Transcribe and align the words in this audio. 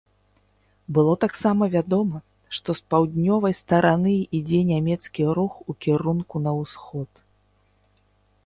Было 0.97 1.11
таксама 1.25 1.63
вядома, 1.75 2.17
што 2.59 2.69
з 2.79 2.89
паўднёвай 2.93 3.53
стараны 3.61 4.13
ідзе 4.39 4.61
нямецкі 4.73 5.23
рух 5.39 5.53
у 5.69 5.77
кірунку 5.87 6.35
на 6.47 6.51
ўсход. 6.63 7.09